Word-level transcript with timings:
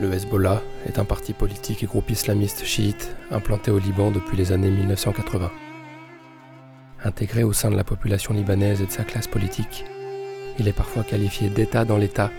Le 0.00 0.14
Hezbollah 0.14 0.62
est 0.86 0.98
un 0.98 1.04
parti 1.04 1.34
politique 1.34 1.82
et 1.82 1.86
groupe 1.86 2.08
islamiste 2.08 2.64
chiite 2.64 3.14
implanté 3.30 3.70
au 3.70 3.78
Liban 3.78 4.10
depuis 4.10 4.34
les 4.34 4.50
années 4.50 4.70
1980. 4.70 5.50
Intégré 7.04 7.44
au 7.44 7.52
sein 7.52 7.70
de 7.70 7.76
la 7.76 7.84
population 7.84 8.32
libanaise 8.32 8.80
et 8.80 8.86
de 8.86 8.90
sa 8.90 9.04
classe 9.04 9.26
politique, 9.26 9.84
il 10.58 10.68
est 10.68 10.72
parfois 10.72 11.02
qualifié 11.02 11.50
d'État 11.50 11.84
dans 11.84 11.98
l'État, 11.98 12.30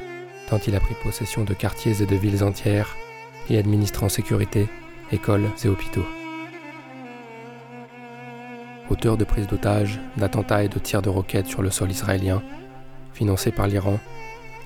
tant 0.50 0.58
il 0.66 0.76
a 0.76 0.80
pris 0.80 0.96
possession 1.04 1.44
de 1.44 1.54
quartiers 1.54 2.02
et 2.02 2.08
de 2.08 2.16
villes 2.16 2.44
entières 2.44 2.96
et 3.48 3.60
administre 3.60 4.04
en 4.04 4.10
sécurité 4.10 4.68
écoles 5.12 5.48
et 5.64 5.68
hôpitaux. 5.68 6.06
Auteur 8.90 9.18
de 9.18 9.24
prises 9.24 9.48
d'otages, 9.48 10.00
d'attentats 10.18 10.64
et 10.64 10.68
de 10.68 10.80
tirs 10.80 11.04
de 11.04 11.10
roquettes 11.10 11.46
sur 11.48 11.62
le 11.62 11.70
sol 11.70 11.92
israélien, 11.92 12.42
financé 13.14 13.52
par 13.52 13.68
l'Iran, 13.68 14.00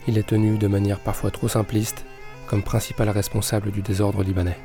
il 0.08 0.18
est 0.18 0.27
tenu 0.27 0.58
de 0.58 0.68
manière 0.68 1.02
parfois 1.02 1.30
trop 1.30 1.50
simpliste 1.50 2.05
comme 2.48 2.63
principal 2.63 3.09
responsable 3.09 3.72
du 3.72 3.81
désordre 3.81 4.23
libanais. 4.23 4.58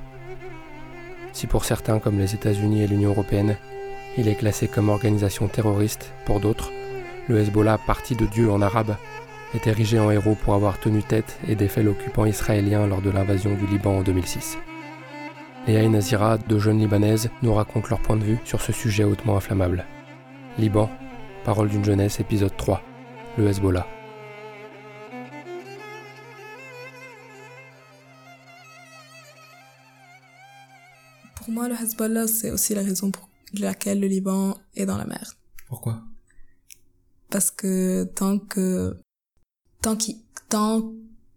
Si 1.33 1.47
pour 1.47 1.65
certains, 1.65 1.99
comme 1.99 2.19
les 2.19 2.35
États-Unis 2.35 2.83
et 2.83 2.87
l'Union 2.87 3.11
européenne, 3.11 3.57
il 4.19 4.29
est 4.29 4.35
classé 4.35 4.69
comme 4.69 4.89
organisation 4.89 5.49
terroriste, 5.49 6.13
pour 6.27 6.41
d'autres, 6.41 6.71
le 7.29 7.39
Hezbollah, 7.39 7.79
parti 7.79 8.17
de 8.17 8.27
Dieu 8.27 8.51
en 8.51 8.61
arabe, 8.61 8.97
est 9.55 9.67
érigé 9.67 9.99
en 9.99 10.11
héros 10.11 10.35
pour 10.35 10.55
avoir 10.55 10.79
tenu 10.79 11.03
tête 11.03 11.39
et 11.49 11.55
défait 11.55 11.83
l'occupant 11.83 12.25
israélien 12.25 12.87
lors 12.87 13.03
de 13.03 13.11
l'invasion 13.11 13.55
du 13.55 13.67
Liban 13.67 13.99
en 13.99 14.03
2006. 14.03 14.59
Léa 15.67 15.83
et 15.83 15.89
Nazira, 15.89 16.39
deux 16.39 16.59
jeunes 16.59 16.79
libanaises, 16.79 17.31
nous 17.43 17.55
racontent 17.55 17.89
leur 17.91 18.01
point 18.01 18.17
de 18.17 18.25
vue 18.25 18.39
sur 18.45 18.61
ce 18.61 18.73
sujet 18.73 19.05
hautement 19.05 19.37
inflammable. 19.37 19.85
Liban, 20.59 20.91
parole 21.45 21.69
d'une 21.69 21.85
jeunesse, 21.85 22.21
épisode 22.21 22.57
3, 22.57 22.83
le 23.39 23.49
Hezbollah. 23.49 23.87
Pour 31.41 31.51
moi, 31.51 31.69
le 31.69 31.75
Hezbollah, 31.75 32.29
c'est 32.29 32.51
aussi 32.51 32.75
la 32.75 32.83
raison 32.83 33.11
pour 33.11 33.31
laquelle 33.55 33.99
le 33.99 34.07
Liban 34.07 34.59
est 34.77 34.85
dans 34.85 34.99
la 34.99 35.07
merde. 35.07 35.33
Pourquoi? 35.69 36.03
Parce 37.31 37.51
que 37.51 38.05
tant 38.15 38.39
que 38.39 39.01
tant 39.81 39.97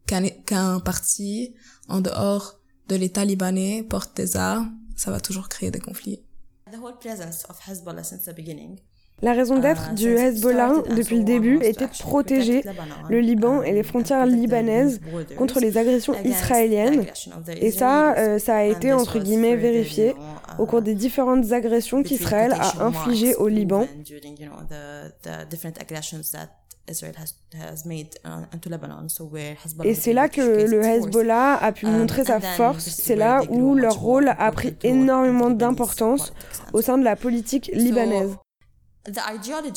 qu'un 0.06 0.80
parti 0.82 1.56
en 1.88 2.02
dehors 2.02 2.60
de 2.90 2.98
l'État 2.98 3.24
libanais 3.24 3.84
porte 3.84 4.18
des 4.18 4.36
armes, 4.36 4.78
ça 4.98 5.10
va 5.10 5.22
toujours 5.22 5.48
créer 5.48 5.72
des 5.72 5.80
conflits. 5.80 6.22
La 9.22 9.32
raison 9.34 9.58
d'être 9.58 9.88
Ah, 9.92 9.94
du 9.94 10.16
Hezbollah 10.18 10.74
depuis 10.98 11.18
le 11.18 11.24
début 11.24 11.60
était 11.64 11.88
de 11.88 11.98
protéger 12.00 12.64
le 13.10 13.20
Liban 13.22 13.64
et 13.64 13.72
les 13.72 13.84
frontières 13.84 14.26
libanaises 14.26 15.00
contre 15.38 15.60
les 15.62 15.78
agressions 15.78 16.16
israéliennes. 16.26 17.06
Et 17.62 17.72
ça, 17.72 18.16
euh, 18.18 18.38
ça 18.38 18.58
a 18.58 18.64
été 18.64 18.92
entre 18.92 19.20
guillemets 19.20 19.56
vérifié 19.56 20.16
au 20.60 20.66
cours 20.66 20.82
des 20.82 20.94
différentes 20.94 21.52
agressions 21.54 22.04
qu'Israël 22.04 22.54
a 22.60 22.84
infligées 22.84 23.36
au 23.36 23.48
Liban. 23.48 23.88
Et 29.86 29.96
c'est 29.96 30.14
là 30.14 30.28
que 30.28 30.42
le 30.42 30.84
Hezbollah 30.84 31.56
a 31.56 31.72
pu 31.72 31.86
montrer 31.86 32.26
sa 32.26 32.42
force, 32.42 32.84
c'est 32.84 33.16
là 33.16 33.42
où 33.50 33.74
leur 33.74 33.98
rôle 33.98 34.28
a 34.38 34.52
pris 34.52 34.76
énormément 34.84 35.50
d'importance 35.50 36.34
au 36.74 36.82
sein 36.82 36.98
de 36.98 37.06
la 37.06 37.16
politique 37.16 37.72
libanaise. 37.74 38.36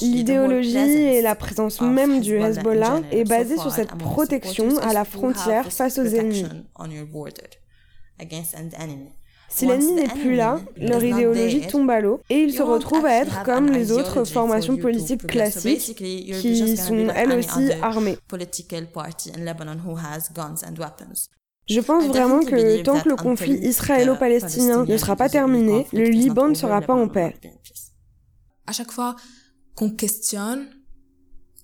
L'idéologie 0.01 0.77
et 0.77 1.21
la 1.21 1.35
présence 1.35 1.81
même 1.81 2.21
du 2.21 2.37
Hezbollah 2.37 3.01
est 3.11 3.25
basée 3.25 3.57
sur 3.57 3.73
cette 3.73 3.95
protection 3.97 4.79
à 4.79 4.93
la 4.93 5.05
frontière 5.05 5.73
face 5.73 5.99
aux 5.99 6.05
ennemis. 6.05 6.47
Si 9.49 9.67
l'ennemi 9.67 9.93
n'est 9.93 10.09
plus 10.09 10.35
là, 10.35 10.61
leur 10.77 11.03
idéologie 11.03 11.67
tombe 11.67 11.91
à 11.91 12.01
l'eau 12.01 12.21
et 12.31 12.41
ils 12.41 12.53
se 12.53 12.63
retrouvent 12.63 13.07
à 13.07 13.15
être 13.15 13.43
comme 13.43 13.67
les 13.71 13.91
autres 13.91 14.25
formations 14.25 14.77
politiques 14.77 15.27
classiques 15.27 15.97
qui 15.97 16.77
sont 16.77 17.09
elles 17.15 17.33
aussi 17.33 17.73
armées. 17.83 18.19
Je 21.69 21.81
pense 21.81 22.05
vraiment 22.05 22.41
que 22.41 22.83
tant 22.83 23.01
que 23.01 23.09
le 23.09 23.17
conflit 23.17 23.55
israélo-palestinien 23.55 24.85
ne 24.85 24.97
sera 24.97 25.17
pas 25.17 25.29
terminé, 25.29 25.87
le 25.93 26.05
Liban 26.05 26.49
ne 26.49 26.55
sera 26.55 26.81
pas 26.81 26.95
en 26.95 27.09
paix. 27.09 27.35
À 28.67 28.73
chaque 28.73 28.93
fois 28.93 29.17
qu'on 29.75 29.91
questionne 29.91 30.69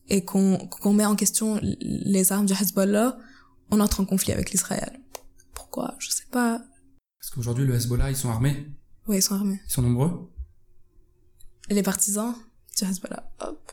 et 0.09 0.25
qu'on 0.25 0.93
met 0.93 1.05
en 1.05 1.17
question 1.17 1.59
les 1.63 2.33
armes 2.33 2.47
du 2.47 2.53
Hezbollah, 2.53 3.19
on 3.71 3.81
entre 3.81 4.01
en 4.01 4.05
conflit 4.05 4.33
avec 4.33 4.51
l'Israël. 4.51 5.01
Pourquoi? 5.55 5.95
Je 5.99 6.11
sais 6.11 6.27
pas. 6.31 6.62
Parce 7.19 7.31
qu'aujourd'hui, 7.31 7.65
le 7.65 7.75
Hezbollah, 7.75 8.11
ils 8.11 8.17
sont 8.17 8.31
armés 8.31 8.69
Oui, 9.07 9.17
ils 9.17 9.23
sont 9.23 9.35
armés. 9.35 9.61
Ils 9.67 9.73
sont 9.73 9.83
nombreux 9.83 10.31
Et 11.71 11.75
les 11.75 11.83
partisans 11.83 12.35
du 12.77 12.85
Hezbollah, 12.85 13.33
hop. 13.41 13.73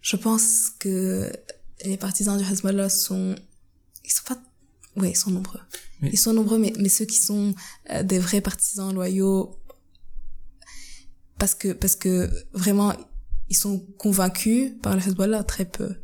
Je 0.00 0.16
pense 0.16 0.70
que 0.78 1.32
les 1.84 1.96
partisans 1.96 2.36
du 2.36 2.44
Hezbollah 2.44 2.88
sont... 2.88 3.34
Ils 4.04 4.10
sont 4.10 4.24
pas... 4.26 4.38
Oui, 4.96 5.10
ils 5.10 5.16
sont 5.16 5.30
nombreux. 5.30 5.60
Ils 6.02 6.18
sont 6.18 6.32
nombreux, 6.32 6.58
mais, 6.58 6.72
mais 6.78 6.88
ceux 6.88 7.04
qui 7.04 7.18
sont 7.18 7.54
euh, 7.90 8.02
des 8.02 8.18
vrais 8.18 8.40
partisans 8.40 8.94
loyaux, 8.94 9.58
parce 11.38 11.54
que, 11.54 11.72
parce 11.72 11.96
que 11.96 12.28
vraiment, 12.52 12.92
ils 13.48 13.56
sont 13.56 13.84
convaincus 13.98 14.72
par 14.82 14.94
le 14.94 15.00
Hezbollah, 15.00 15.44
très 15.44 15.64
peu. 15.64 15.94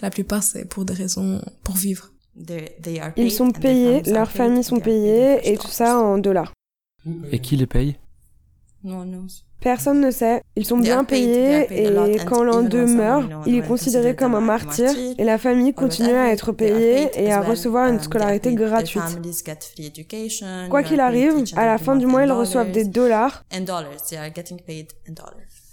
La 0.00 0.10
plupart, 0.10 0.42
c'est 0.42 0.64
pour 0.64 0.84
des 0.84 0.94
raisons, 0.94 1.42
pour 1.64 1.76
vivre. 1.76 2.12
Ils 3.16 3.32
sont 3.32 3.50
payés, 3.50 4.02
leurs 4.02 4.30
familles 4.30 4.64
sont 4.64 4.80
payées 4.80 5.52
et 5.52 5.56
tout 5.58 5.68
ça 5.68 5.98
en 5.98 6.18
dollars. 6.18 6.52
Et 7.32 7.40
qui 7.40 7.56
les 7.56 7.66
paye? 7.66 7.96
Personne 9.60 10.00
ne 10.00 10.12
sait, 10.12 10.40
ils 10.54 10.64
sont 10.64 10.78
bien 10.78 11.02
payés 11.02 11.66
et 11.70 12.16
quand 12.24 12.44
l'un 12.44 12.62
d'eux 12.62 12.86
meurt, 12.86 13.28
il 13.46 13.56
est 13.56 13.66
considéré 13.66 14.14
comme 14.14 14.36
un 14.36 14.40
martyr 14.40 14.90
et 15.18 15.24
la 15.24 15.36
famille 15.36 15.74
continue 15.74 16.14
à 16.14 16.32
être 16.32 16.52
payée 16.52 17.10
et 17.20 17.32
à 17.32 17.40
recevoir 17.40 17.88
une 17.88 18.00
scolarité 18.00 18.54
gratuite. 18.54 19.02
Quoi 20.70 20.82
qu'il 20.84 21.00
arrive, 21.00 21.44
à 21.56 21.66
la 21.66 21.78
fin 21.78 21.96
du 21.96 22.06
mois, 22.06 22.24
ils 22.24 22.32
reçoivent 22.32 22.70
des 22.70 22.84
dollars. 22.84 23.44
Ils 23.50 23.66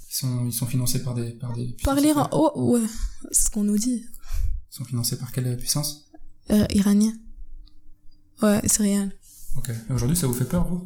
sont, 0.09 0.45
ils 0.45 0.53
sont 0.53 0.66
financés 0.66 1.03
par 1.03 1.13
des... 1.13 1.31
Par, 1.31 1.53
des 1.53 1.75
Par 1.83 1.95
puissances 1.95 2.01
l'Iran, 2.01 2.29
oh, 2.31 2.51
ouais, 2.55 2.87
c'est 3.31 3.45
ce 3.47 3.51
qu'on 3.51 3.63
nous 3.63 3.77
dit. 3.77 4.05
Ils 4.72 4.75
sont 4.75 4.85
financés 4.85 5.17
par 5.19 5.31
quelle 5.31 5.57
puissance 5.57 6.05
Euh, 6.51 6.66
iranien. 6.73 7.13
Ouais, 8.41 8.61
syrien. 8.66 9.11
Ok. 9.57 9.69
Et 9.69 9.93
aujourd'hui, 9.93 10.16
ça 10.17 10.25
vous 10.27 10.33
fait 10.33 10.45
peur, 10.45 10.67
vous? 10.67 10.85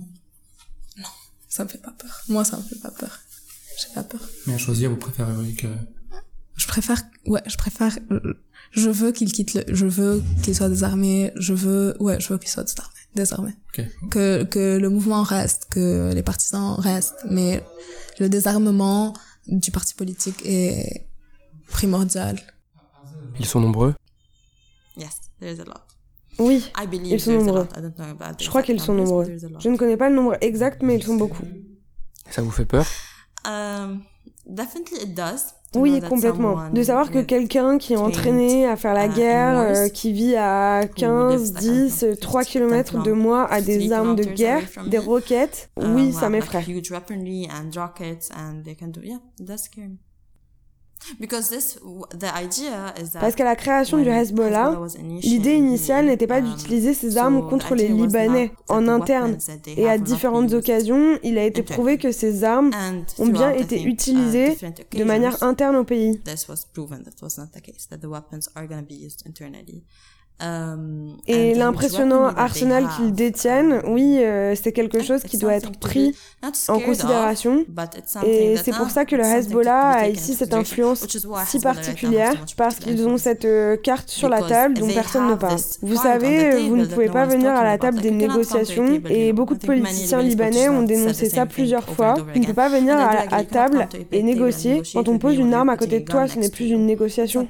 Ça 1.50 1.64
me 1.64 1.70
fait 1.70 1.80
pas 1.80 1.92
peur. 1.92 2.22
Moi, 2.30 2.46
ça 2.46 2.58
me 2.58 2.62
fait 2.62 2.80
pas 2.80 2.92
peur. 2.92 3.20
J'ai 3.80 3.94
pas 3.94 4.04
peur. 4.04 4.22
Mais 4.46 4.54
à 4.54 4.58
choisir, 4.58 4.90
vous 4.90 4.98
préféreriez 4.98 5.56
que... 5.56 5.68
Je 6.56 6.68
préfère, 6.68 7.02
ouais, 7.26 7.42
je 7.46 7.56
préfère, 7.56 7.98
je 8.72 8.90
veux 8.90 9.12
qu'il 9.14 9.32
quitte 9.32 9.54
le, 9.54 9.64
je 9.74 9.86
veux 9.86 10.22
qu'il 10.44 10.54
soit 10.54 10.68
désarmé, 10.68 11.32
je 11.38 11.54
veux, 11.54 11.96
ouais, 12.02 12.20
je 12.20 12.28
veux 12.28 12.38
qu'il 12.38 12.50
soit 12.50 12.66
désarmé, 12.66 12.94
désarmé. 13.16 13.54
Ok. 13.70 13.86
Que, 14.12 14.44
que 14.44 14.78
le 14.78 14.90
mouvement 14.90 15.24
reste, 15.24 15.68
que 15.72 16.12
les 16.14 16.22
partisans 16.22 16.76
restent, 16.78 17.26
mais 17.30 17.64
le 18.20 18.28
désarmement 18.28 19.14
du 19.48 19.72
parti 19.72 19.94
politique 19.94 20.42
est 20.44 21.08
primordial. 21.70 22.38
Ils 23.40 23.46
sont 23.46 23.62
nombreux? 23.62 23.96
Oui, 26.40 26.72
ils 27.06 27.20
sont 27.20 27.32
nombreux. 27.34 27.68
Je 28.40 28.50
crois 28.50 28.62
qu'ils 28.64 28.80
sont 28.80 28.94
nombreux. 28.94 29.26
Je 29.60 29.70
ne 29.70 29.78
connais 29.78 29.98
pas 29.98 30.10
le 30.10 30.16
nombre 30.16 30.38
exact, 30.42 30.82
mais 30.84 30.96
ils 30.96 31.04
sont 31.04 31.16
beaucoup. 31.16 31.44
Ça 32.30 32.42
vous 32.42 32.52
fait 32.52 32.66
peur? 32.66 32.86
Oui, 35.76 36.02
complètement. 36.10 36.70
De 36.72 36.82
savoir 36.82 37.12
que 37.12 37.20
quelqu'un 37.22 37.78
qui 37.78 37.94
est 37.94 37.98
entraîné 37.98 38.66
à 38.68 38.76
faire 38.76 38.94
la 38.96 39.08
guerre, 39.08 39.60
euh, 39.60 39.88
qui 39.90 40.12
vit 40.14 40.36
à 40.36 40.82
15, 40.96 41.54
10, 41.54 42.06
3 42.20 42.44
km 42.44 43.04
de 43.04 43.12
moi, 43.12 43.46
a 43.46 43.62
des 43.62 43.92
armes 43.92 44.16
de 44.16 44.24
guerre, 44.24 44.64
des 44.88 44.98
roquettes, 44.98 45.70
oui, 45.78 46.12
ça 46.12 46.30
m'effraie. 46.30 46.64
Parce 53.20 53.36
qu'à 53.36 53.44
la 53.44 53.56
création 53.56 53.98
du 53.98 54.10
Hezbollah, 54.10 54.80
l'idée 55.22 55.56
initiale 55.56 56.06
n'était 56.06 56.28
pas 56.28 56.42
d'utiliser 56.42 56.94
ces 56.94 57.18
armes 57.18 57.50
contre 57.50 57.76
les 57.76 57.88
Libanais 57.88 58.52
en 58.68 58.88
interne. 58.88 59.38
Et 59.78 59.90
à 59.90 59.98
différentes 59.98 60.54
occasions, 60.54 61.18
il 61.24 61.38
a 61.38 61.46
été 61.46 61.64
prouvé 61.64 61.98
que 61.98 62.12
ces 62.12 62.44
armes 62.44 62.72
ont 63.18 63.28
bien 63.28 63.52
été 63.52 63.82
utilisées 63.84 64.58
de 64.92 65.04
manière 65.04 65.42
interne 65.44 65.76
au 65.76 65.84
pays. 65.84 66.22
Um, 70.42 71.18
et 71.28 71.54
l'impressionnant 71.54 72.28
arsenal 72.28 72.88
qu'ils 72.96 73.12
détiennent, 73.12 73.82
oui, 73.88 74.20
euh, 74.20 74.56
c'est 74.56 74.72
quelque 74.72 75.04
chose 75.04 75.22
qui 75.24 75.38
doit 75.38 75.54
être 75.54 75.78
pris 75.80 76.16
en 76.70 76.80
considération. 76.80 77.66
Et 78.26 78.56
c'est 78.56 78.74
pour 78.74 78.90
ça 78.90 79.04
que 79.04 79.18
le 79.18 79.24
Hezbollah 79.24 79.90
a 79.90 80.08
ici 80.08 80.34
cette 80.36 80.54
influence 80.54 81.06
si 81.46 81.60
particulière, 81.60 82.34
parce 82.56 82.76
qu'ils 82.76 83.06
ont 83.06 83.18
cette 83.18 83.44
euh, 83.44 83.76
carte 83.76 84.08
sur 84.10 84.30
la 84.30 84.42
table 84.42 84.76
dont 84.76 84.88
personne 84.88 85.28
ne 85.30 85.36
parle. 85.36 85.60
Vous 85.82 85.98
savez, 85.98 86.68
vous 86.68 86.78
ne 86.78 86.86
pouvez 86.86 87.10
pas 87.10 87.26
venir 87.26 87.52
à 87.52 87.64
la 87.64 87.78
table 87.78 88.00
des 88.00 88.12
négociations, 88.12 89.02
et 89.10 89.34
beaucoup 89.34 89.56
de 89.56 89.66
politiciens 89.66 90.22
libanais 90.22 90.70
ont 90.70 90.84
dénoncé 90.84 91.30
ça 91.30 91.46
plusieurs 91.46 91.88
fois. 91.90 92.16
Tu 92.34 92.40
ne 92.40 92.46
peux 92.46 92.54
pas 92.54 92.70
venir 92.70 92.96
à, 92.98 93.36
à 93.36 93.44
table 93.44 93.88
et 94.12 94.24
négocier. 94.24 94.84
Quand 94.94 95.10
on 95.10 95.18
pose 95.20 95.36
une 95.36 95.54
arme 95.54 95.70
à 95.70 95.76
côté 95.76 96.00
de 96.00 96.06
toi, 96.06 96.28
ce 96.28 96.40
n'est 96.40 96.50
plus 96.50 96.70
une 96.70 96.86
négociation. 96.86 97.48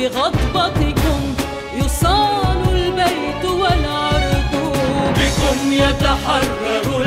بغضبتكم 0.00 1.20
يصان 1.74 2.64
البيت 2.68 3.44
والعرض 3.44 4.52
بكم 5.16 5.72
يتحرر 5.72 6.99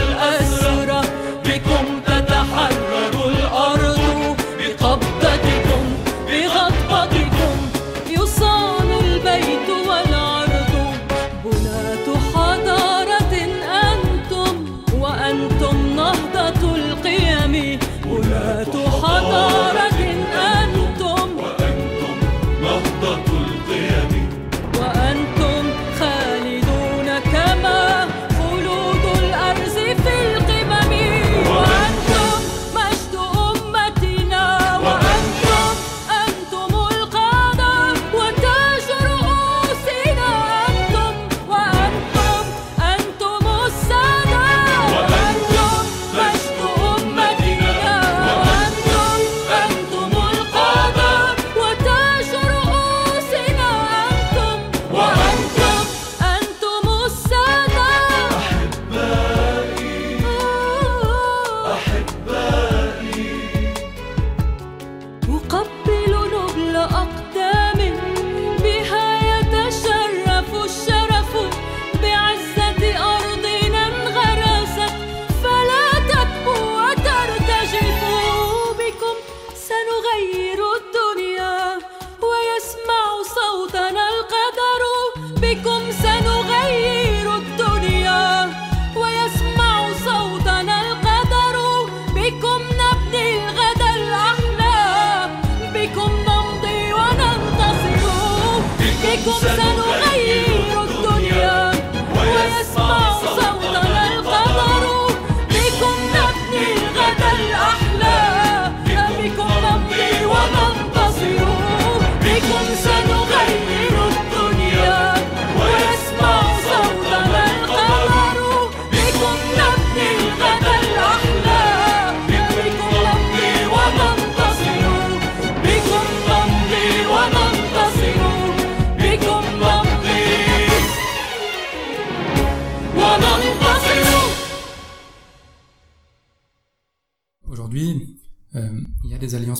big. 85.43 85.72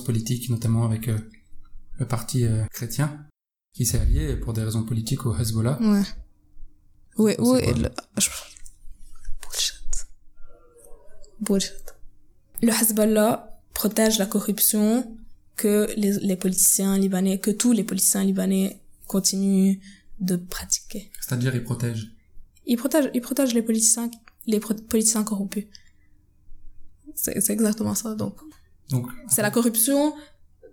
Politique, 0.04 0.50
notamment 0.50 0.84
avec 0.84 1.08
euh, 1.08 1.18
le 1.98 2.06
parti 2.06 2.44
euh, 2.44 2.64
chrétien, 2.70 3.26
qui 3.72 3.86
s'est 3.86 3.98
allié 3.98 4.36
pour 4.36 4.52
des 4.52 4.62
raisons 4.62 4.84
politiques 4.84 5.26
au 5.26 5.36
Hezbollah. 5.36 5.78
Ouais. 5.80 6.02
Oui, 7.16 7.34
oui. 7.38 7.60
Le... 7.74 7.90
Bullshit. 9.42 10.06
Bullshit. 11.40 11.94
Le 12.62 12.70
Hezbollah 12.70 13.60
protège 13.72 14.18
la 14.18 14.26
corruption 14.26 15.16
que 15.56 15.88
les, 15.96 16.12
les 16.18 16.36
politiciens 16.36 16.98
libanais, 16.98 17.38
que 17.38 17.50
tous 17.50 17.72
les 17.72 17.84
politiciens 17.84 18.24
libanais 18.24 18.80
continuent 19.06 19.78
de 20.20 20.36
pratiquer. 20.36 21.10
C'est-à-dire, 21.20 21.54
ils 21.54 21.64
protègent 21.64 22.12
Ils 22.66 22.76
protègent, 22.76 23.10
ils 23.14 23.20
protègent 23.20 23.54
les 23.54 23.62
politiciens, 23.62 24.10
les 24.46 24.60
politiciens 24.60 25.24
corrompus. 25.24 25.66
C'est 27.14 27.50
exactement 27.50 27.94
ça, 27.94 28.14
donc. 28.14 28.34
Donc, 28.90 29.06
c'est 29.28 29.42
la 29.42 29.50
corruption 29.50 30.14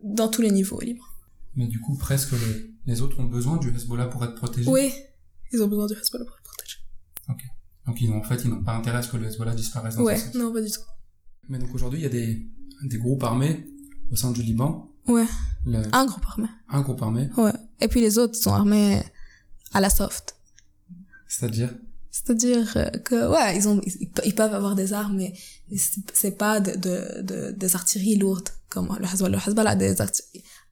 dans 0.04 0.28
tous 0.28 0.42
les 0.42 0.52
niveaux 0.52 0.80
libre. 0.82 1.14
Mais 1.56 1.68
du 1.68 1.80
coup, 1.80 1.98
presque 1.98 2.32
les, 2.32 2.72
les, 2.86 3.02
autres 3.02 3.20
ont 3.20 3.26
besoin 3.26 3.58
du 3.58 3.70
Hezbollah 3.70 4.08
pour 4.08 4.24
être 4.24 4.36
protégés. 4.36 4.70
Oui, 4.70 4.92
ils 5.52 5.62
ont 5.62 5.68
besoin 5.68 5.88
du 5.88 5.94
Hezbollah 5.94 6.26
pour 6.26 6.36
être 6.36 6.44
protégés. 6.44 6.78
Ok. 7.30 7.42
Donc 7.88 8.02
ils 8.02 8.10
ont, 8.10 8.20
en 8.20 8.24
fait, 8.24 8.44
ils 8.44 8.50
n'ont 8.50 8.64
pas 8.64 8.76
intérêt 8.76 9.00
à 9.00 9.02
ce 9.02 9.10
que 9.10 9.18
le 9.18 9.28
Hezbollah 9.28 9.56
disparaisse 9.56 9.96
dans 9.96 10.04
Ouais, 10.04 10.20
non, 10.36 10.52
pas 10.54 10.62
du 10.62 10.72
tout. 10.72 10.82
Mais 11.50 11.60
donc 11.60 11.74
aujourd'hui, 11.74 12.00
il 12.00 12.04
y 12.04 12.06
a 12.06 12.10
des, 12.10 12.48
des 12.84 12.98
groupes 12.98 13.24
armés 13.24 13.66
au 14.12 14.16
sein 14.16 14.32
du 14.32 14.42
Liban. 14.42 14.90
Ouais. 15.08 15.26
Un 15.92 16.06
groupe 16.06 16.26
armé. 16.26 16.48
Un 16.70 16.82
groupe 16.82 17.02
armé. 17.02 17.30
Ouais. 17.38 17.54
Et 17.80 17.88
puis 17.88 18.02
les 18.02 18.18
autres 18.18 18.36
sont 18.36 18.54
armés 18.54 19.02
à 19.74 19.82
la 19.82 19.90
soft. 19.90 20.36
C'est-à-dire? 21.28 21.74
C'est-à-dire 22.12 22.74
que 23.06 23.30
ouais, 23.30 23.56
ils 23.56 23.68
ont 23.70 23.82
ils, 23.86 24.36
peuvent 24.36 24.54
avoir 24.54 24.76
des 24.76 24.92
armes 24.92 25.16
mais 25.18 25.34
c'est 26.14 26.38
pas 26.38 26.60
de, 26.60 26.76
de, 26.76 27.22
de, 27.22 27.52
des 27.52 27.76
artilleries 27.76 28.18
lourdes 28.18 28.50
comme 28.70 28.96
le 29.00 29.06
Hezbollah. 29.06 29.38
Le 29.38 29.50
Hezbollah 29.50 29.72
a 29.72 29.76
des 29.76 29.96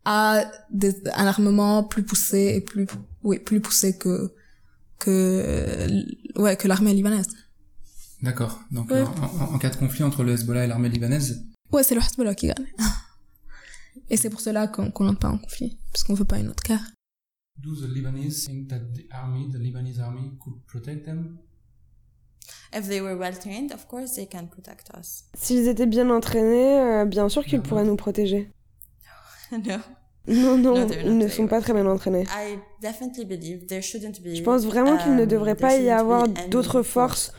a 0.06 0.52
des, 0.70 0.96
un 1.16 1.26
armement 1.28 1.84
plus 1.84 2.04
poussé 2.04 2.56
et 2.56 2.62
plus 2.62 2.88
oui, 3.24 3.40
plus 3.40 3.62
poussé 3.62 3.98
que 3.98 4.34
que 5.00 5.88
ouais, 6.36 6.58
que 6.58 6.68
l'armée 6.68 6.94
libanaise. 6.94 7.30
D'accord. 8.22 8.60
Donc 8.72 8.92
en, 8.92 9.58
cas 9.60 9.70
de 9.70 9.78
conflit 9.78 10.04
entre 10.04 10.24
le 10.24 10.34
Hezbollah 10.34 10.66
et 10.66 10.68
l'armée 10.68 10.90
libanaise? 10.90 11.46
Ouais, 11.72 11.84
c'est 11.84 11.96
le 11.96 12.02
Hezbollah 12.02 12.36
qui 12.36 12.48
gagne. 12.48 12.66
et 14.10 14.18
c'est 14.18 14.30
pour 14.30 14.42
cela 14.42 14.68
qu'on 14.68 14.92
n'entre 15.06 15.20
pas 15.20 15.30
en 15.30 15.38
conflit 15.38 15.78
parce 15.94 16.04
qu'on 16.04 16.16
veut 16.16 16.26
pas 16.26 16.40
une 16.40 16.50
autre 16.50 16.64
guerre. 16.64 16.84
Do 17.62 17.76
the 17.76 17.88
Lebanese 17.88 18.46
think 18.46 18.70
that 18.70 18.94
the 18.94 19.06
army, 19.12 19.50
the 19.52 19.58
Lebanese 19.58 20.00
army, 20.00 20.32
could 20.40 20.66
protect 20.66 21.06
them? 21.06 21.40
If 22.72 22.88
they 22.88 23.02
were 23.02 23.18
well 23.18 23.34
trained, 23.34 23.74
of 23.74 23.88
course 23.88 24.16
they 24.16 24.28
can 24.28 24.48
protect 24.48 24.90
us. 24.98 25.26
S'ils 25.36 25.68
étaient 25.68 25.88
bien 25.88 26.10
entraînés, 26.10 26.80
euh, 26.80 27.06
bien 27.06 27.28
sûr 27.28 27.44
qu'ils 27.44 27.62
pourraient 27.62 27.84
nous 27.84 27.98
protéger. 27.98 28.50
no. 29.52 29.78
Non, 30.28 30.58
non, 30.58 30.88
ils 31.06 31.18
ne 31.18 31.28
sont 31.28 31.48
pas 31.48 31.60
très 31.60 31.74
bien 31.74 31.88
entraînés. 31.88 32.26
Je 32.82 34.44
pense 34.44 34.66
vraiment 34.66 34.98
qu'il 34.98 35.16
ne 35.16 35.26
devrait 35.26 35.56
pas 35.56 35.78
y 35.78 35.90
avoir 35.90 36.28
d'autres 36.50 36.84
forces 36.84 37.34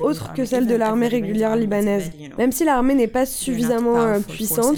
autres 0.00 0.32
que 0.32 0.44
celles 0.44 0.68
de 0.68 0.76
l'armée 0.76 1.08
régulière 1.08 1.56
libanaise. 1.56 2.12
Même 2.38 2.52
si 2.52 2.64
l'armée 2.64 2.94
n'est 2.94 3.08
pas 3.08 3.26
suffisamment 3.26 4.00
euh, 4.00 4.20
puissante, 4.20 4.76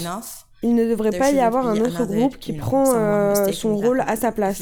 il 0.61 0.75
ne 0.75 0.85
devrait 0.89 1.11
pas 1.11 1.31
y 1.31 1.39
avoir 1.39 1.67
un 1.67 1.79
autre 1.79 2.05
groupe 2.05 2.37
qui 2.37 2.53
prend 2.53 2.93
euh, 2.93 3.51
son 3.51 3.75
rôle 3.75 4.01
à 4.01 4.15
sa 4.15 4.31
place. 4.31 4.61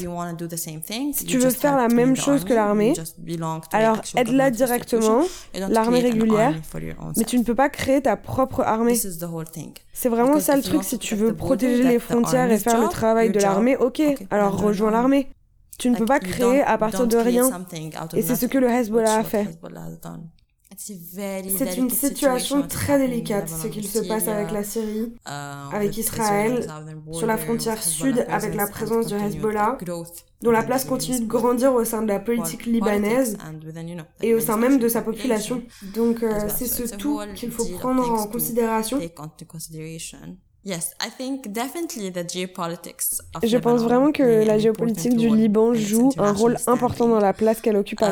Si 1.12 1.24
tu 1.24 1.38
veux 1.38 1.50
faire 1.50 1.76
la 1.76 1.88
même 1.88 2.14
chose 2.14 2.44
que 2.44 2.54
l'armée, 2.54 2.94
alors 3.72 4.00
aide-la 4.16 4.50
directement, 4.50 5.22
l'armée 5.54 6.00
régulière, 6.00 6.54
mais 7.16 7.24
tu 7.24 7.38
ne 7.38 7.44
peux 7.44 7.54
pas 7.54 7.68
créer 7.68 8.02
ta 8.02 8.16
propre 8.16 8.60
armée. 8.60 8.94
C'est 9.92 10.08
vraiment 10.08 10.38
ça 10.40 10.56
le 10.56 10.62
truc, 10.62 10.84
si 10.84 10.98
tu 10.98 11.14
veux 11.16 11.34
protéger 11.34 11.82
les 11.82 11.98
frontières 11.98 12.50
et 12.50 12.58
faire 12.58 12.80
le 12.80 12.88
travail 12.88 13.30
de 13.30 13.40
l'armée, 13.40 13.76
ok, 13.76 14.02
alors 14.30 14.60
rejoins 14.60 14.90
l'armée. 14.90 15.28
Tu 15.78 15.90
ne 15.90 15.96
peux 15.96 16.06
pas 16.06 16.18
créer 16.18 16.60
à 16.62 16.76
partir 16.76 17.06
de 17.06 17.16
rien. 17.16 17.48
Et 18.14 18.22
c'est 18.22 18.34
ce 18.36 18.46
que 18.46 18.58
le 18.58 18.68
Hezbollah 18.68 19.18
a 19.18 19.24
fait. 19.24 19.46
C'est 20.76 21.76
une 21.76 21.90
situation 21.90 22.62
très 22.66 22.98
délicate 22.98 23.48
ce 23.48 23.66
qu'il 23.66 23.86
se 23.86 23.98
passe 24.00 24.28
avec 24.28 24.52
la 24.52 24.62
Syrie, 24.62 25.12
uh, 25.26 25.74
avec 25.74 25.96
Israël, 25.96 26.66
sur 27.12 27.26
la 27.26 27.36
frontière 27.36 27.82
sud 27.82 28.24
avec 28.28 28.54
la 28.54 28.66
présence 28.66 29.06
du 29.06 29.14
Hezbollah, 29.14 29.78
dont 30.42 30.50
la 30.50 30.62
place 30.62 30.84
continue 30.84 31.20
de 31.20 31.26
grandir 31.26 31.74
au 31.74 31.84
sein 31.84 32.02
de 32.02 32.08
la 32.08 32.20
politique 32.20 32.66
libanaise 32.66 33.36
et 34.22 34.34
au 34.34 34.40
sein 34.40 34.56
même 34.56 34.78
de 34.78 34.88
sa 34.88 35.02
population. 35.02 35.62
Donc 35.94 36.22
euh, 36.22 36.48
c'est 36.48 36.66
ce 36.66 36.94
tout 36.96 37.20
qu'il 37.34 37.50
faut 37.50 37.64
prendre 37.78 38.08
en 38.10 38.26
considération. 38.26 39.00
Je 43.42 43.56
pense 43.56 43.80
vraiment 43.82 44.12
que 44.12 44.44
la 44.44 44.58
géopolitique 44.58 45.16
du 45.16 45.28
Liban 45.28 45.74
joue 45.74 46.10
un 46.18 46.32
rôle 46.32 46.56
important 46.66 47.08
dans 47.08 47.20
la 47.20 47.32
place 47.32 47.60
qu'elle 47.60 47.76
occupe 47.76 48.02
à 48.02 48.10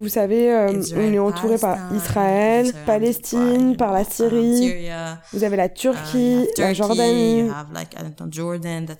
Vous 0.00 0.08
savez, 0.08 0.52
euh, 0.52 0.82
on 0.96 1.12
est 1.12 1.18
entouré 1.18 1.58
par 1.58 1.92
Israël, 1.94 2.72
Palestine, 2.86 3.76
par 3.76 3.92
la 3.92 4.04
Syrie. 4.04 4.90
Vous 5.32 5.44
avez 5.44 5.56
la 5.56 5.68
Turquie, 5.68 6.46
uh, 6.56 6.60
la 6.60 6.72
Jordanie. 6.72 7.50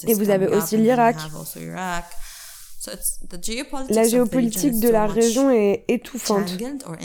Et 0.07 0.15
vous 0.15 0.31
avez 0.31 0.49
aussi 0.49 0.77
l'Irak. 0.77 1.17
La 3.91 4.09
géopolitique 4.09 4.81
de 4.81 4.89
la 4.89 5.07
région 5.07 5.51
est 5.51 5.85
étouffante. 5.89 6.59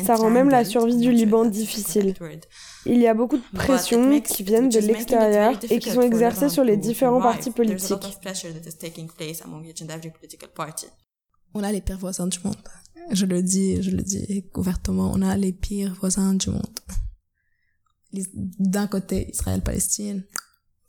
Ça 0.05 0.15
rend 0.15 0.29
même 0.29 0.50
la 0.50 0.65
survie 0.65 0.98
du 0.98 1.12
Liban 1.12 1.46
difficile. 1.46 2.15
Il 2.86 3.00
y 3.00 3.08
a 3.08 3.13
beaucoup 3.13 3.38
de 3.38 3.44
pressions 3.53 4.20
qui 4.22 4.44
viennent 4.44 4.70
de 4.70 4.79
l'extérieur 4.79 5.53
et 5.70 5.79
qui 5.79 5.91
sont 5.91 6.01
exercées 6.01 6.50
sur 6.50 6.63
les 6.63 6.77
différents 6.77 7.22
partis 7.22 7.51
politiques 7.51 8.17
on 11.55 11.63
a 11.63 11.71
les 11.71 11.81
pires 11.81 11.97
voisins 11.97 12.27
du 12.27 12.38
monde. 12.43 12.57
Je 13.12 13.25
le 13.25 13.41
dis, 13.41 13.81
je 13.81 13.91
le 13.91 14.03
dis 14.03 14.45
ouvertement, 14.55 15.12
on 15.13 15.21
a 15.21 15.35
les 15.38 15.53
pires 15.53 15.95
voisins 15.95 16.33
du 16.33 16.50
monde. 16.50 16.79
D'un 18.59 18.88
côté, 18.88 19.29
Israël-Palestine, 19.31 20.24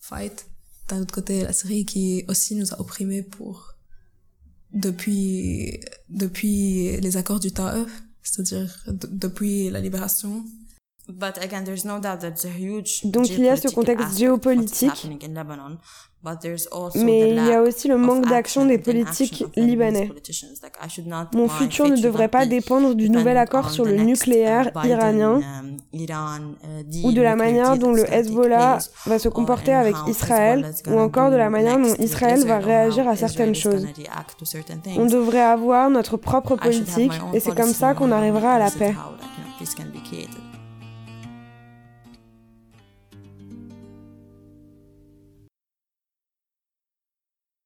fight. 0.00 0.46
D'un 0.88 1.00
autre 1.02 1.14
côté, 1.14 1.42
la 1.42 1.52
Syrie 1.52 1.85
qui 1.85 2.25
aussi 2.28 2.54
nous 2.54 2.73
a 2.73 2.80
opprimés 2.80 3.23
pour, 3.23 3.75
depuis, 4.73 5.80
depuis 6.08 6.96
les 7.00 7.16
accords 7.16 7.40
du 7.40 7.52
Taif, 7.52 7.90
c'est-à-dire 8.23 8.85
depuis 8.87 9.70
la 9.70 9.80
libération. 9.80 10.44
Donc 13.04 13.28
il 13.30 13.40
y 13.40 13.49
a 13.49 13.56
ce 13.56 13.68
contexte 13.68 14.18
géopolitique 14.18 15.08
mais 16.97 17.30
il 17.30 17.45
y 17.47 17.52
a 17.52 17.62
aussi 17.62 17.88
le 17.88 17.97
manque 17.97 18.26
d'action 18.26 18.66
des 18.66 18.78
politiques 18.78 19.45
libanais. 19.56 20.11
Mon 21.35 21.49
futur 21.49 21.88
ne 21.88 21.97
devrait 21.97 22.28
pas 22.28 22.47
dépendre 22.47 22.95
du 22.95 23.11
nouvel 23.11 23.37
accord 23.37 23.71
sur 23.71 23.85
le 23.85 23.97
nucléaire 23.97 24.71
iranien 24.85 25.40
um, 25.40 25.76
uh, 25.92 27.04
ou 27.04 27.12
de 27.12 27.23
la 27.23 27.37
manière 27.37 27.76
dont 27.76 27.92
le 27.92 28.04
Hezbollah 28.12 28.78
va 29.06 29.18
se 29.18 29.28
comporter 29.28 29.73
avec 29.73 29.95
Israël 30.09 30.73
ou 30.88 30.99
encore 30.99 31.30
de 31.30 31.37
la 31.37 31.50
manière 31.50 31.78
dont 31.78 31.95
Israël 31.99 32.45
va 32.45 32.59
réagir 32.59 33.09
à 33.09 33.16
certaines 33.16 33.54
choses. 33.54 33.87
On 34.97 35.06
devrait 35.06 35.40
avoir 35.40 35.90
notre 35.90 36.16
propre 36.16 36.56
politique 36.56 37.12
et 37.33 37.40
c'est 37.40 37.54
comme 37.54 37.73
ça 37.73 37.95
qu'on 37.95 38.12
arrivera 38.12 38.54
à 38.54 38.59
la 38.59 38.71
paix. 38.71 38.95